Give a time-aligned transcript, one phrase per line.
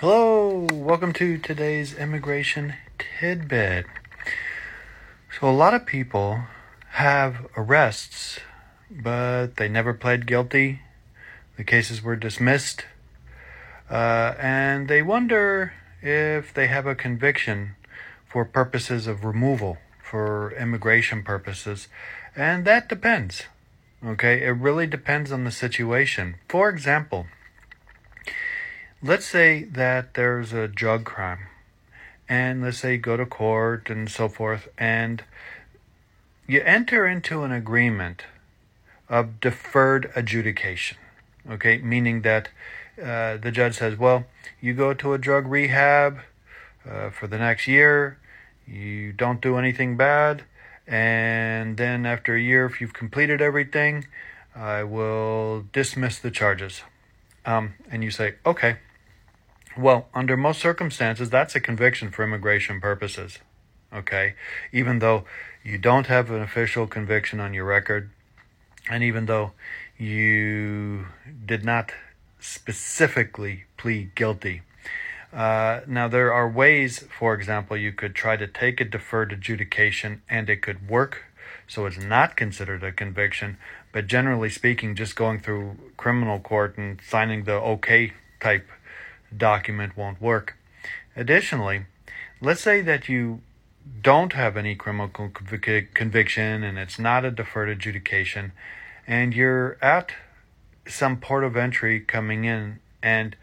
[0.00, 3.86] Hello, welcome to today's immigration tidbit.
[5.40, 6.42] So, a lot of people
[6.90, 8.38] have arrests,
[8.90, 10.80] but they never pled guilty.
[11.56, 12.84] The cases were dismissed,
[13.88, 15.72] uh, and they wonder
[16.02, 17.76] if they have a conviction
[18.28, 21.88] for purposes of removal, for immigration purposes,
[22.36, 23.44] and that depends.
[24.04, 26.34] Okay, it really depends on the situation.
[26.50, 27.28] For example,
[29.02, 31.48] let's say that there's a drug crime,
[32.28, 35.22] and let's say you go to court and so forth, and
[36.46, 38.24] you enter into an agreement
[39.08, 40.96] of deferred adjudication.
[41.48, 42.48] Okay, meaning that
[43.00, 44.24] uh, the judge says, well,
[44.60, 46.20] you go to a drug rehab
[46.88, 48.18] uh, for the next year,
[48.66, 50.42] you don't do anything bad,
[50.86, 54.06] and then after a year, if you've completed everything,
[54.54, 56.82] I will dismiss the charges.
[57.44, 58.78] Um, and you say, okay.
[59.76, 63.38] Well, under most circumstances, that's a conviction for immigration purposes.
[63.92, 64.34] Okay?
[64.72, 65.24] Even though
[65.62, 68.10] you don't have an official conviction on your record,
[68.88, 69.52] and even though
[69.98, 71.06] you
[71.44, 71.92] did not
[72.38, 74.62] specifically plead guilty.
[75.32, 80.22] Uh, now, there are ways, for example, you could try to take a deferred adjudication
[80.30, 81.24] and it could work,
[81.66, 83.58] so it's not considered a conviction.
[83.92, 88.66] But generally speaking, just going through criminal court and signing the OK type
[89.34, 90.56] document won't work.
[91.14, 91.86] Additionally,
[92.40, 93.40] let's say that you
[94.02, 98.52] don't have any criminal convic- conviction and it's not a deferred adjudication,
[99.06, 100.12] and you're at
[100.86, 103.36] some port of entry coming in, and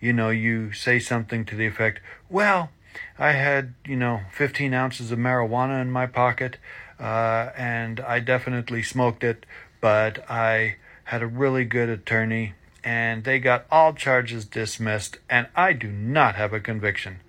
[0.00, 2.70] you know, you say something to the effect, Well,
[3.18, 6.58] I had, you know, 15 ounces of marijuana in my pocket,
[7.00, 9.46] uh, and I definitely smoked it,
[9.80, 12.54] but I had a really good attorney
[12.84, 17.20] and they got all charges dismissed, and I do not have a conviction.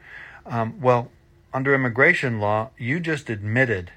[0.45, 1.09] Um, well,
[1.53, 3.91] under immigration law, you just admitted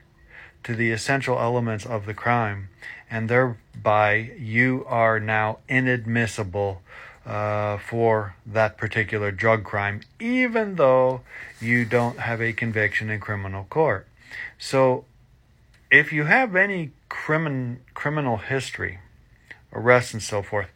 [0.63, 2.69] to the essential elements of the crime,
[3.11, 6.81] and thereby you are now inadmissible
[7.27, 11.21] uh, for that particular drug crime, even though
[11.61, 14.07] you don't have a conviction in criminal court.
[14.59, 15.05] So,
[15.91, 19.01] if you have any crimin- criminal history,
[19.73, 20.69] arrests and so forth,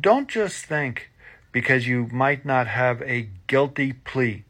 [0.00, 1.10] don't just think
[1.50, 4.44] because you might not have a guilty plea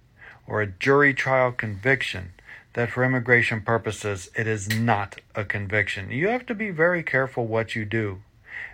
[0.47, 2.32] or a jury trial conviction
[2.75, 6.10] that for immigration purposes it is not a conviction.
[6.10, 8.22] You have to be very careful what you do,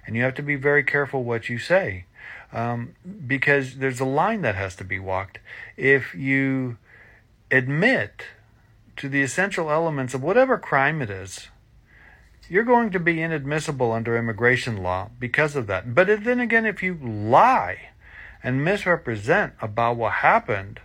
[0.07, 2.05] and you have to be very careful what you say,
[2.53, 2.95] um,
[3.27, 5.39] because there's a line that has to be walked.
[5.77, 6.77] If you
[7.51, 8.23] admit
[8.97, 11.49] to the essential elements of whatever crime it is,
[12.49, 15.95] you're going to be inadmissible under immigration law because of that.
[15.95, 17.91] But then again, if you lie
[18.43, 20.81] and misrepresent about what happened,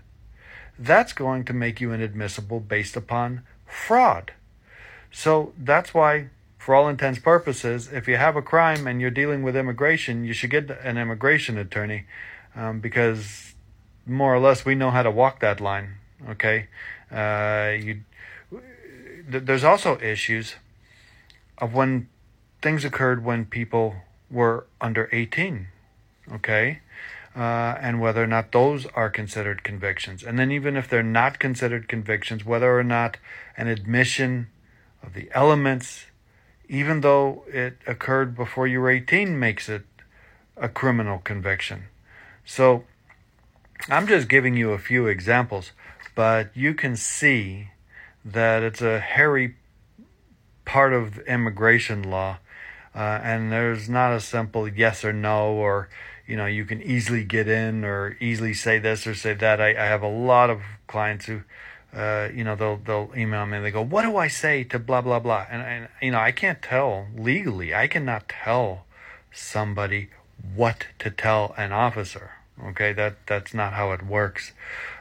[0.78, 4.34] that's going to make you inadmissible based upon fraud.
[5.12, 9.44] So that's why, for all intents purposes, if you have a crime and you're dealing
[9.44, 12.06] with immigration, you should get an immigration attorney
[12.56, 13.54] um, because
[14.06, 15.96] more or less we know how to walk that line.
[16.30, 16.68] Okay,
[17.12, 18.02] uh, you.
[19.32, 20.56] Th- there's also issues
[21.64, 22.10] of when
[22.62, 23.96] things occurred when people
[24.30, 25.68] were under 18,
[26.30, 26.80] okay?
[27.34, 30.24] Uh, and whether or not those are considered convictions.
[30.24, 33.16] And then, even if they're not considered convictions, whether or not
[33.56, 34.48] an admission
[35.02, 36.08] of the elements,
[36.68, 39.86] even though it occurred before you were 18, makes it
[40.58, 41.84] a criminal conviction.
[42.44, 42.84] So,
[43.90, 45.72] I'm just giving you a few examples,
[46.14, 47.70] but you can see
[48.26, 49.56] that it's a hairy
[50.66, 52.38] part of immigration law.
[52.96, 55.90] Uh, and there's not a simple yes or no, or
[56.28, 59.60] you know, you can easily get in or easily say this or say that.
[59.60, 61.42] I, I have a lot of clients who,
[61.94, 64.80] uh, you know, they'll they'll email me and they go, "What do I say to
[64.80, 67.74] blah blah blah?" And, and you know, I can't tell legally.
[67.74, 68.86] I cannot tell
[69.32, 70.10] somebody
[70.56, 72.32] what to tell an officer.
[72.64, 74.54] Okay, that that's not how it works.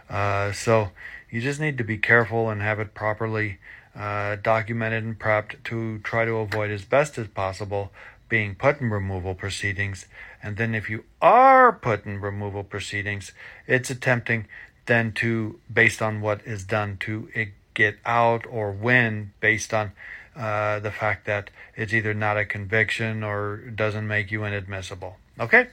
[0.08, 0.90] Uh, so
[1.30, 3.58] you just need to be careful and have it properly
[3.94, 7.92] uh, documented and prepped to try to avoid as best as possible
[8.28, 10.06] being put in removal proceedings.
[10.42, 13.32] And then if you are put in removal proceedings,
[13.66, 14.46] it's attempting
[14.86, 17.28] then to, based on what is done, to
[17.74, 19.92] get out or win based on
[20.34, 25.16] uh, the fact that it's either not a conviction or doesn't make you inadmissible.
[25.38, 25.68] Okay?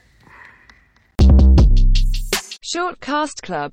[2.62, 3.68] Shortcast Club